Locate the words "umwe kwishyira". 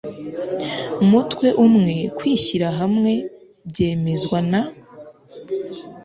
1.65-2.67